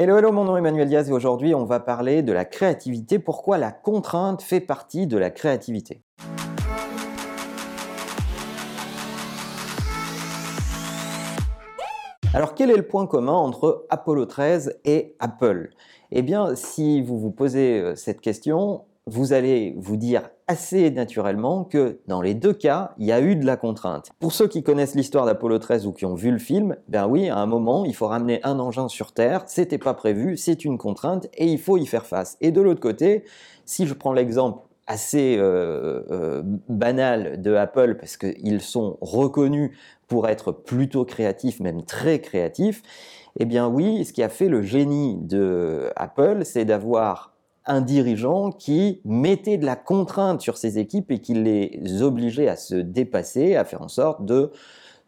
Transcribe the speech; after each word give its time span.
Hello, 0.00 0.16
hello, 0.16 0.30
mon 0.30 0.44
nom 0.44 0.54
est 0.54 0.60
Emmanuel 0.60 0.86
Diaz 0.86 1.10
et 1.10 1.12
aujourd'hui 1.12 1.56
on 1.56 1.64
va 1.64 1.80
parler 1.80 2.22
de 2.22 2.32
la 2.32 2.44
créativité, 2.44 3.18
pourquoi 3.18 3.58
la 3.58 3.72
contrainte 3.72 4.42
fait 4.42 4.60
partie 4.60 5.08
de 5.08 5.18
la 5.18 5.30
créativité? 5.30 6.04
Alors 12.32 12.54
quel 12.54 12.70
est 12.70 12.76
le 12.76 12.86
point 12.86 13.08
commun 13.08 13.32
entre 13.32 13.86
Apollo 13.90 14.26
13 14.26 14.78
et 14.84 15.16
Apple? 15.18 15.70
Eh 16.12 16.22
bien 16.22 16.54
si 16.54 17.02
vous 17.02 17.18
vous 17.18 17.32
posez 17.32 17.80
euh, 17.80 17.96
cette 17.96 18.20
question, 18.20 18.84
vous 19.08 19.32
allez 19.32 19.74
vous 19.78 19.96
dire 19.96 20.30
assez 20.46 20.90
naturellement 20.90 21.64
que 21.64 21.98
dans 22.06 22.20
les 22.20 22.34
deux 22.34 22.52
cas, 22.52 22.92
il 22.98 23.06
y 23.06 23.12
a 23.12 23.20
eu 23.20 23.36
de 23.36 23.44
la 23.44 23.56
contrainte. 23.56 24.10
Pour 24.20 24.32
ceux 24.32 24.48
qui 24.48 24.62
connaissent 24.62 24.94
l'histoire 24.94 25.26
d'Apollo 25.26 25.58
13 25.58 25.86
ou 25.86 25.92
qui 25.92 26.06
ont 26.06 26.14
vu 26.14 26.30
le 26.30 26.38
film, 26.38 26.76
ben 26.88 27.06
oui, 27.06 27.28
à 27.28 27.38
un 27.38 27.46
moment, 27.46 27.84
il 27.84 27.94
faut 27.94 28.06
ramener 28.06 28.40
un 28.44 28.58
engin 28.58 28.88
sur 28.88 29.12
Terre, 29.12 29.44
c'était 29.46 29.78
pas 29.78 29.94
prévu, 29.94 30.36
c'est 30.36 30.64
une 30.64 30.78
contrainte 30.78 31.28
et 31.34 31.46
il 31.46 31.58
faut 31.58 31.76
y 31.76 31.86
faire 31.86 32.06
face. 32.06 32.36
Et 32.40 32.50
de 32.50 32.60
l'autre 32.60 32.80
côté, 32.80 33.24
si 33.64 33.86
je 33.86 33.94
prends 33.94 34.12
l'exemple 34.12 34.60
assez 34.86 35.36
euh, 35.38 36.02
euh, 36.10 36.42
banal 36.68 37.42
de 37.42 37.54
Apple 37.54 37.96
parce 38.00 38.16
qu'ils 38.16 38.62
sont 38.62 38.96
reconnus 39.02 39.72
pour 40.06 40.28
être 40.28 40.50
plutôt 40.50 41.04
créatifs, 41.04 41.60
même 41.60 41.82
très 41.82 42.20
créatifs, 42.20 42.82
eh 43.38 43.44
bien 43.44 43.68
oui, 43.68 44.04
ce 44.04 44.12
qui 44.12 44.22
a 44.22 44.30
fait 44.30 44.48
le 44.48 44.62
génie 44.62 45.18
de 45.20 45.90
Apple, 45.96 46.40
c'est 46.44 46.64
d'avoir 46.64 47.37
un 47.68 47.80
dirigeant 47.80 48.50
qui 48.50 49.00
mettait 49.04 49.58
de 49.58 49.66
la 49.66 49.76
contrainte 49.76 50.40
sur 50.40 50.56
ses 50.56 50.78
équipes 50.78 51.10
et 51.10 51.20
qui 51.20 51.34
les 51.34 52.02
obligeait 52.02 52.48
à 52.48 52.56
se 52.56 52.74
dépasser, 52.74 53.56
à 53.56 53.64
faire 53.64 53.82
en 53.82 53.88
sorte 53.88 54.24
de 54.24 54.50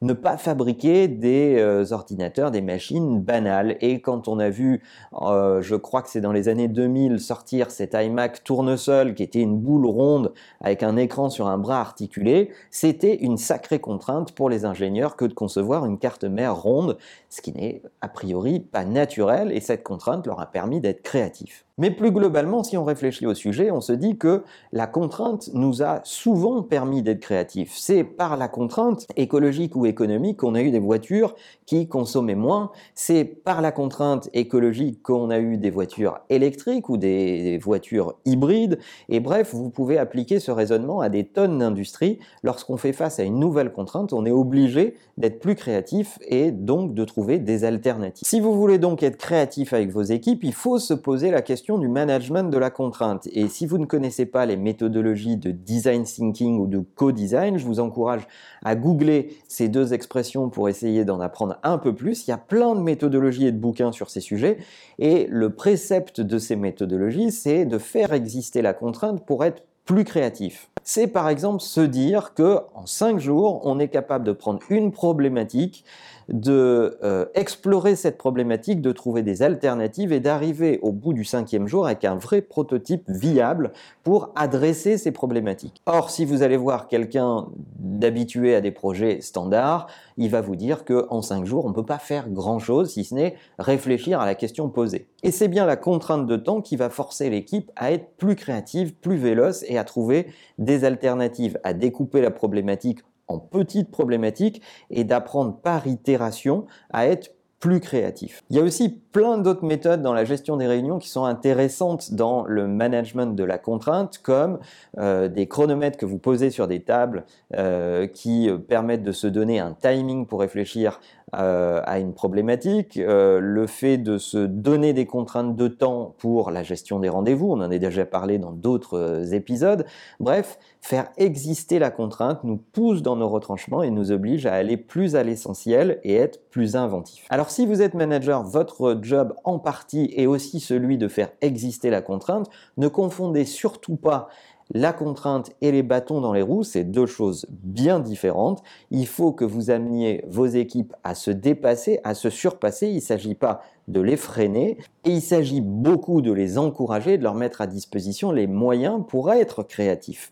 ne 0.03 0.15
pas 0.15 0.39
fabriquer 0.39 1.09
des 1.09 1.57
euh, 1.59 1.93
ordinateurs, 1.93 2.51
des 2.51 2.63
machines 2.63 3.21
banales. 3.21 3.77
Et 3.81 4.01
quand 4.01 4.29
on 4.29 4.39
a 4.39 4.49
vu, 4.49 4.83
euh, 5.21 5.61
je 5.61 5.75
crois 5.77 6.03
que 6.03 6.09
c'est 6.09 6.23
dans 6.23 6.33
les 6.33 6.49
années 6.49 6.69
2000, 6.69 7.21
sortir 7.21 7.71
cet 7.71 7.95
iMac 7.95 8.43
tournesol 8.43 9.15
qui 9.15 9.23
était 9.23 9.41
une 9.41 9.59
boule 9.59 9.87
ronde 9.87 10.33
avec 10.61 10.83
un 10.83 10.97
écran 10.97 11.29
sur 11.29 11.49
un 11.49 11.59
bras 11.59 11.81
articulé, 11.81 12.51
c'était 12.71 13.17
une 13.17 13.37
sacrée 13.37 13.79
contrainte 13.79 14.33
pour 14.33 14.49
les 14.49 14.65
ingénieurs 14.65 15.17
que 15.17 15.27
de 15.27 15.35
concevoir 15.35 15.85
une 15.85 15.99
carte 15.99 16.25
mère 16.25 16.57
ronde, 16.57 16.97
ce 17.29 17.43
qui 17.43 17.53
n'est 17.53 17.83
a 18.01 18.09
priori 18.09 18.61
pas 18.61 18.85
naturel 18.85 19.53
et 19.53 19.61
cette 19.61 19.83
contrainte 19.83 20.27
leur 20.27 20.41
a 20.41 20.47
permis 20.47 20.81
d'être 20.81 21.03
créatifs. 21.03 21.67
Mais 21.81 21.91
plus 21.91 22.13
globalement, 22.13 22.63
si 22.63 22.77
on 22.77 22.85
réfléchit 22.85 23.27
au 23.27 23.33
sujet, 23.33 23.71
on 23.71 23.81
se 23.81 23.95
dit 23.95 24.19
que 24.19 24.45
la 24.71 24.87
contrainte 24.87 25.49
nous 25.55 25.83
a 25.83 26.01
souvent 26.05 26.63
permis 26.63 27.03
d'être 27.03 27.21
créatifs. 27.21 27.75
C'est 27.79 28.05
par 28.05 28.37
la 28.37 28.49
contrainte 28.49 29.07
écologique 29.17 29.75
ou 29.77 29.87
économique 29.87 30.37
qu'on 30.37 30.55
a 30.55 30.61
eu 30.61 30.71
des 30.71 30.79
voitures 30.79 31.35
qui 31.65 31.89
consommaient 31.89 32.35
moins. 32.35 32.71
C'est 32.95 33.25
par 33.25 33.63
la 33.63 33.73
contrainte 33.73 34.29
écologique 34.35 35.03
qu'on 35.03 35.31
a 35.31 35.39
eu 35.39 35.57
des 35.57 35.71
voitures 35.71 36.19
électriques 36.29 36.91
ou 36.91 36.99
des 36.99 37.57
voitures 37.57 38.17
hybrides. 38.27 38.79
Et 39.09 39.21
bref, 39.21 39.55
vous 39.55 39.71
pouvez 39.71 39.97
appliquer 39.97 40.39
ce 40.39 40.51
raisonnement 40.51 41.01
à 41.01 41.09
des 41.09 41.25
tonnes 41.25 41.61
d'industries. 41.61 42.19
Lorsqu'on 42.43 42.77
fait 42.77 42.93
face 42.93 43.19
à 43.19 43.23
une 43.23 43.39
nouvelle 43.39 43.73
contrainte, 43.73 44.13
on 44.13 44.27
est 44.27 44.31
obligé 44.31 44.97
d'être 45.17 45.41
plus 45.41 45.55
créatif 45.55 46.19
et 46.29 46.51
donc 46.51 46.93
de 46.93 47.05
trouver 47.07 47.39
des 47.39 47.65
alternatives. 47.65 48.29
Si 48.29 48.39
vous 48.39 48.53
voulez 48.53 48.77
donc 48.77 49.03
être 49.03 49.17
créatif 49.17 49.73
avec 49.73 49.91
vos 49.91 50.03
équipes, 50.03 50.45
il 50.45 50.53
faut 50.53 50.79
se 50.79 50.93
poser 50.93 51.31
la 51.31 51.41
question 51.41 51.70
du 51.79 51.89
management 51.89 52.51
de 52.51 52.59
la 52.59 52.71
contrainte. 52.71 53.29
Et 53.33 53.49
si 53.49 53.67
vous 53.67 53.79
ne 53.79 53.87
connaissez 53.87 54.27
pas 54.27 54.47
les 54.47 54.57
méthodologies 54.57 55.37
de 55.37 55.51
design 55.51 56.05
thinking 56.05 56.59
ou 56.59 56.67
de 56.67 56.83
co-design, 56.95 57.59
je 57.59 57.65
vous 57.65 57.81
encourage 57.81 58.27
à 58.65 58.77
googler 58.77 59.37
ces 59.49 59.69
deux 59.69 59.93
expressions 59.93 60.49
pour 60.49 60.69
essayer 60.69 61.05
d'en 61.05 61.21
apprendre 61.21 61.59
un 61.63 61.79
peu 61.79 61.95
plus. 61.95 62.27
Il 62.27 62.31
y 62.31 62.35
a 62.35 62.39
plein 62.39 62.75
de 62.75 62.81
méthodologies 62.81 63.47
et 63.47 63.53
de 63.53 63.59
bouquins 63.59 63.93
sur 63.93 64.11
ces 64.11 64.21
sujets. 64.21 64.59
Et 64.99 65.27
le 65.31 65.51
précepte 65.51 66.21
de 66.21 66.39
ces 66.39 66.57
méthodologies, 66.57 67.33
c'est 67.33 67.65
de 67.65 67.79
faire 67.79 68.13
exister 68.13 68.63
la 68.63 68.75
contrainte 68.75 69.25
pour 69.25 69.45
être 69.45 69.63
plus 69.85 70.05
créatif. 70.05 70.71
C'est 70.83 71.07
par 71.07 71.29
exemple 71.29 71.61
se 71.61 71.81
dire 71.81 72.35
que 72.35 72.61
en 72.75 72.87
cinq 72.87 73.19
jours, 73.19 73.61
on 73.65 73.79
est 73.79 73.89
capable 73.89 74.25
de 74.25 74.33
prendre 74.33 74.61
une 74.71 74.93
problématique, 74.93 75.85
de 76.33 76.99
euh, 77.03 77.27
explorer 77.35 77.97
cette 77.97 78.17
problématique, 78.17 78.81
de 78.81 78.93
trouver 78.93 79.23
des 79.23 79.43
alternatives 79.43 80.13
et 80.13 80.21
d'arriver 80.21 80.79
au 80.83 80.93
bout 80.93 81.13
du 81.13 81.25
cinquième 81.25 81.67
jour 81.67 81.87
avec 81.87 82.05
un 82.05 82.15
vrai 82.15 82.41
prototype 82.41 83.03
viable 83.09 83.73
pour 84.05 84.31
adresser 84.37 84.97
ces 84.97 85.11
problématiques. 85.11 85.83
Or, 85.87 86.11
si 86.11 86.25
vous 86.25 86.43
allez 86.43 86.57
voir 86.57 86.89
quelqu'un 86.89 87.49
d'habitué 87.79 88.55
à 88.55 88.61
des 88.61 88.71
projets 88.71 89.21
standards, 89.21 89.89
il 90.17 90.31
va 90.31 90.41
vous 90.41 90.57
dire 90.57 90.85
qu'en 90.85 91.23
cinq 91.23 91.47
jours, 91.47 91.65
on 91.65 91.71
ne 91.71 91.75
peut 91.75 91.85
pas 91.85 91.99
faire 91.99 92.29
grand-chose 92.29 92.93
si 92.93 93.05
ce 93.05 93.15
n'est 93.15 93.35
réfléchir 93.59 94.21
à 94.21 94.27
la 94.27 94.35
question 94.35 94.69
posée. 94.69 95.09
Et 95.23 95.33
c'est 95.33 95.49
bien 95.49 95.67
la 95.67 95.77
contrainte 95.77 96.27
de 96.27 96.37
temps 96.37 96.61
qui 96.61 96.77
va 96.77 96.91
forcer 96.91 97.29
l'équipe 97.29 97.71
à 97.77 97.93
être 97.93 98.17
plus 98.17 98.37
créative, 98.37 98.95
plus 98.95 99.17
véloce 99.17 99.65
et 99.69 99.79
à 99.79 99.85
trouver 99.85 100.29
des 100.59 100.80
alternatives, 100.85 101.59
à 101.65 101.73
découper 101.73 102.21
la 102.21 102.31
problématique 102.31 103.01
en 103.29 103.39
petites 103.39 103.91
problématiques 103.91 104.61
et 104.91 105.05
d'apprendre 105.05 105.57
par 105.57 105.87
itération 105.87 106.67
à 106.91 107.07
être 107.07 107.31
plus 107.61 107.81
créatif. 107.81 108.43
Il 108.49 108.57
y 108.57 108.59
a 108.59 108.63
aussi 108.63 108.89
plein 108.89 109.37
d'autres 109.37 109.67
méthodes 109.67 110.01
dans 110.01 110.15
la 110.15 110.25
gestion 110.25 110.57
des 110.57 110.67
réunions 110.67 110.99
qui 110.99 111.11
sont 111.11 111.27
intéressantes 111.27 112.15
dans 112.15 112.45
le 112.47 112.67
management 112.67 113.37
de 113.37 113.45
la 113.45 113.59
contrainte, 113.59 114.19
comme 114.23 114.59
euh, 114.99 115.29
des 115.29 115.47
chronomètres 115.47 115.99
que 115.99 116.07
vous 116.07 116.19
posez 116.19 116.49
sur 116.49 116.67
des 116.67 116.81
tables 116.81 117.25
euh, 117.55 118.07
qui 118.07 118.49
permettent 118.67 119.03
de 119.03 119.13
se 119.13 119.27
donner 119.27 119.61
un 119.61 119.77
timing 119.79 120.27
pour 120.27 120.41
réfléchir 120.41 121.01
euh, 121.35 121.81
à 121.85 121.99
une 121.99 122.15
problématique, 122.15 122.97
le 122.97 123.67
fait 123.67 123.99
de 123.99 124.19
se 124.19 124.39
donner 124.39 124.93
des 124.93 125.07
contraintes 125.07 125.57
de 125.57 125.69
temps 125.69 126.15
pour 126.19 126.51
la 126.51 126.63
gestion 126.63 126.99
des 126.99 127.09
rendez-vous, 127.09 127.51
on 127.51 127.61
en 127.61 127.71
a 127.71 127.79
déjà 127.79 128.05
parlé 128.05 128.39
dans 128.39 128.53
d'autres 128.53 129.35
épisodes, 129.35 129.85
bref, 130.19 130.59
faire 130.81 131.09
exister 131.17 131.79
la 131.79 131.91
contrainte 131.91 132.43
nous 132.45 132.57
pousse 132.57 133.03
dans 133.03 133.17
nos 133.17 133.29
retranchements 133.29 133.83
et 133.83 133.91
nous 133.91 134.13
oblige 134.13 134.47
à 134.47 134.55
aller 134.55 134.77
plus 134.77 135.17
à 135.17 135.23
l'essentiel 135.23 136.01
et 136.05 136.17
être 136.17 136.49
plus 136.51 136.77
inventif. 136.77 137.27
Alors 137.31 137.51
si 137.51 137.67
vous 137.67 137.83
êtes 137.83 137.95
manager, 137.95 138.43
votre 138.43 138.99
job 139.03 139.35
en 139.45 139.59
partie 139.59 140.13
est 140.17 140.27
aussi 140.27 140.61
celui 140.61 140.99
de 140.99 141.09
faire 141.09 141.31
exister 141.41 141.91
la 141.91 142.03
contrainte. 142.03 142.49
Ne 142.77 142.89
confondez 142.89 143.45
surtout 143.45 143.97
pas 143.97 144.29
la 144.73 144.93
contrainte 144.93 145.51
et 145.61 145.73
les 145.73 145.83
bâtons 145.83 146.21
dans 146.21 146.33
les 146.33 146.43
roues, 146.43 146.63
c'est 146.63 146.85
deux 146.85 147.07
choses 147.07 147.47
bien 147.51 147.99
différentes. 147.99 148.63
Il 148.91 149.07
faut 149.07 149.33
que 149.33 149.45
vous 149.45 149.71
ameniez 149.71 150.25
vos 150.29 150.47
équipes 150.47 150.95
à 151.03 151.15
se 151.15 151.31
dépasser, 151.31 152.01
à 152.05 152.15
se 152.15 152.31
surpasser. 152.31 152.89
Il 152.89 152.97
ne 152.97 153.01
s'agit 153.01 153.35
pas 153.35 153.63
de 153.89 154.01
les 154.01 154.17
freiner 154.17 154.79
et 155.05 155.11
il 155.11 155.23
s'agit 155.23 155.61
beaucoup 155.61 156.23
de 156.23 156.33
les 156.33 156.57
encourager, 156.59 157.19
de 157.19 157.25
leur 157.25 157.35
mettre 157.35 157.61
à 157.61 157.67
disposition 157.67 158.31
les 158.31 158.47
moyens 158.47 159.03
pour 159.09 159.33
être 159.33 159.65
créatifs. 159.65 160.31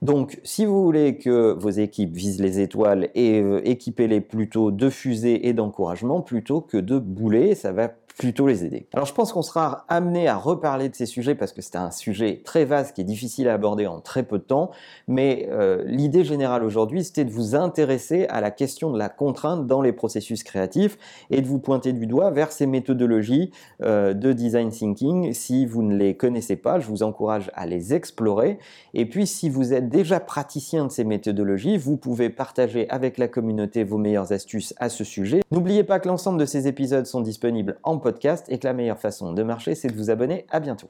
Donc, 0.00 0.38
si 0.44 0.64
vous 0.64 0.84
voulez 0.84 1.18
que 1.18 1.52
vos 1.58 1.70
équipes 1.70 2.14
visent 2.14 2.40
les 2.40 2.60
étoiles 2.60 3.08
et 3.14 3.40
euh, 3.40 3.60
équipez-les 3.64 4.20
plutôt 4.20 4.70
de 4.70 4.90
fusées 4.90 5.48
et 5.48 5.52
d'encouragement 5.52 6.20
plutôt 6.20 6.60
que 6.60 6.76
de 6.76 6.98
boulets, 6.98 7.56
ça 7.56 7.72
va 7.72 7.90
plutôt 8.18 8.48
les 8.48 8.64
aider. 8.64 8.88
Alors 8.92 9.06
je 9.06 9.14
pense 9.14 9.32
qu'on 9.32 9.42
sera 9.42 9.84
amené 9.88 10.26
à 10.26 10.36
reparler 10.36 10.88
de 10.88 10.94
ces 10.96 11.06
sujets 11.06 11.36
parce 11.36 11.52
que 11.52 11.62
c'est 11.62 11.76
un 11.76 11.92
sujet 11.92 12.42
très 12.44 12.64
vaste 12.64 12.96
qui 12.96 13.00
est 13.00 13.04
difficile 13.04 13.48
à 13.48 13.54
aborder 13.54 13.86
en 13.86 14.00
très 14.00 14.24
peu 14.24 14.38
de 14.38 14.42
temps, 14.42 14.72
mais 15.06 15.48
euh, 15.52 15.84
l'idée 15.86 16.24
générale 16.24 16.64
aujourd'hui 16.64 17.04
c'était 17.04 17.24
de 17.24 17.30
vous 17.30 17.54
intéresser 17.54 18.26
à 18.26 18.40
la 18.40 18.50
question 18.50 18.90
de 18.90 18.98
la 18.98 19.08
contrainte 19.08 19.68
dans 19.68 19.80
les 19.82 19.92
processus 19.92 20.42
créatifs 20.42 20.98
et 21.30 21.40
de 21.40 21.46
vous 21.46 21.60
pointer 21.60 21.92
du 21.92 22.08
doigt 22.08 22.32
vers 22.32 22.50
ces 22.50 22.66
méthodologies 22.66 23.52
euh, 23.82 24.14
de 24.14 24.32
design 24.32 24.70
thinking. 24.70 25.32
Si 25.32 25.64
vous 25.64 25.84
ne 25.84 25.96
les 25.96 26.16
connaissez 26.16 26.56
pas, 26.56 26.80
je 26.80 26.88
vous 26.88 27.04
encourage 27.04 27.52
à 27.54 27.66
les 27.66 27.94
explorer 27.94 28.58
et 28.94 29.06
puis 29.06 29.28
si 29.28 29.48
vous 29.48 29.72
êtes 29.72 29.88
déjà 29.88 30.18
praticien 30.18 30.86
de 30.86 30.90
ces 30.90 31.04
méthodologies, 31.04 31.76
vous 31.76 31.96
pouvez 31.96 32.30
partager 32.30 32.90
avec 32.90 33.16
la 33.16 33.28
communauté 33.28 33.84
vos 33.84 33.96
meilleures 33.96 34.32
astuces 34.32 34.74
à 34.78 34.88
ce 34.88 35.04
sujet. 35.04 35.40
N'oubliez 35.52 35.84
pas 35.84 36.00
que 36.00 36.08
l'ensemble 36.08 36.40
de 36.40 36.46
ces 36.46 36.66
épisodes 36.66 37.06
sont 37.06 37.20
disponibles 37.20 37.78
en 37.84 37.98
et 38.48 38.58
que 38.58 38.66
la 38.66 38.72
meilleure 38.72 38.98
façon 38.98 39.32
de 39.32 39.42
marcher, 39.42 39.74
c'est 39.74 39.88
de 39.88 39.96
vous 39.96 40.10
abonner. 40.10 40.46
À 40.50 40.60
bientôt. 40.60 40.88